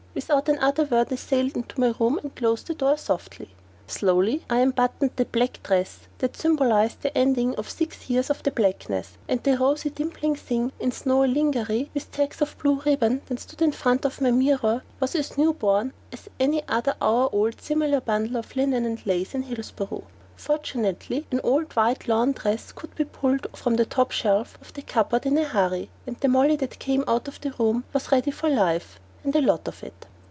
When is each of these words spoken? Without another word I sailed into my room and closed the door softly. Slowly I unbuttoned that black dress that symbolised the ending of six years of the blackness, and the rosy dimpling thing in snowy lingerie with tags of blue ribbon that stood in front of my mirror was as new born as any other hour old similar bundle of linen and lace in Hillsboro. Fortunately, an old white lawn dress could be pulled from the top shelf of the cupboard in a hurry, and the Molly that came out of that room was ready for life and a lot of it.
Without 0.13 0.49
another 0.49 0.83
word 0.83 1.07
I 1.09 1.15
sailed 1.15 1.55
into 1.55 1.79
my 1.79 1.93
room 1.97 2.19
and 2.21 2.35
closed 2.35 2.67
the 2.67 2.73
door 2.73 2.97
softly. 2.97 3.47
Slowly 3.87 4.43
I 4.49 4.59
unbuttoned 4.59 5.11
that 5.15 5.31
black 5.31 5.63
dress 5.63 5.99
that 6.17 6.35
symbolised 6.35 7.01
the 7.01 7.17
ending 7.17 7.55
of 7.55 7.69
six 7.69 8.09
years 8.09 8.29
of 8.29 8.43
the 8.43 8.51
blackness, 8.51 9.17
and 9.29 9.41
the 9.41 9.57
rosy 9.57 9.89
dimpling 9.89 10.35
thing 10.35 10.73
in 10.81 10.91
snowy 10.91 11.29
lingerie 11.29 11.91
with 11.93 12.11
tags 12.11 12.41
of 12.41 12.57
blue 12.57 12.81
ribbon 12.81 13.21
that 13.27 13.39
stood 13.39 13.61
in 13.61 13.71
front 13.71 14.03
of 14.03 14.19
my 14.19 14.31
mirror 14.31 14.83
was 14.99 15.15
as 15.15 15.37
new 15.37 15.53
born 15.53 15.93
as 16.11 16.27
any 16.41 16.67
other 16.67 16.95
hour 17.01 17.29
old 17.31 17.61
similar 17.61 18.01
bundle 18.01 18.35
of 18.35 18.53
linen 18.57 18.83
and 18.85 19.03
lace 19.05 19.33
in 19.33 19.43
Hillsboro. 19.43 20.03
Fortunately, 20.35 21.25
an 21.31 21.39
old 21.41 21.71
white 21.77 22.09
lawn 22.09 22.33
dress 22.33 22.73
could 22.73 22.93
be 22.95 23.05
pulled 23.05 23.47
from 23.55 23.75
the 23.77 23.85
top 23.85 24.11
shelf 24.11 24.57
of 24.59 24.73
the 24.73 24.81
cupboard 24.81 25.25
in 25.25 25.37
a 25.37 25.45
hurry, 25.45 25.89
and 26.05 26.17
the 26.19 26.27
Molly 26.27 26.57
that 26.57 26.79
came 26.79 27.05
out 27.07 27.29
of 27.29 27.39
that 27.39 27.57
room 27.57 27.85
was 27.93 28.11
ready 28.11 28.31
for 28.31 28.49
life 28.49 28.99
and 29.23 29.35
a 29.35 29.39
lot 29.41 29.67
of 29.67 29.83
it. 29.83 30.05